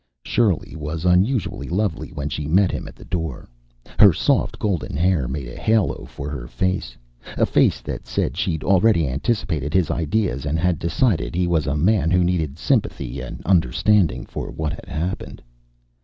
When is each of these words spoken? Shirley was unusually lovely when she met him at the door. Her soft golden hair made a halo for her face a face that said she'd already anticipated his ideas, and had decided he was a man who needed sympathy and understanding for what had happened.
Shirley 0.23 0.75
was 0.75 1.05
unusually 1.05 1.69
lovely 1.69 2.09
when 2.09 2.27
she 2.27 2.47
met 2.47 2.71
him 2.71 2.87
at 2.87 2.95
the 2.95 3.05
door. 3.05 3.47
Her 3.99 4.13
soft 4.13 4.57
golden 4.57 4.97
hair 4.97 5.27
made 5.27 5.47
a 5.47 5.55
halo 5.55 6.05
for 6.05 6.27
her 6.27 6.47
face 6.47 6.97
a 7.37 7.45
face 7.45 7.81
that 7.81 8.07
said 8.07 8.35
she'd 8.35 8.63
already 8.63 9.07
anticipated 9.07 9.75
his 9.75 9.91
ideas, 9.91 10.43
and 10.43 10.57
had 10.57 10.79
decided 10.79 11.35
he 11.35 11.45
was 11.45 11.67
a 11.67 11.77
man 11.77 12.09
who 12.09 12.23
needed 12.23 12.57
sympathy 12.57 13.19
and 13.21 13.45
understanding 13.45 14.25
for 14.25 14.49
what 14.49 14.73
had 14.73 14.87
happened. 14.87 15.43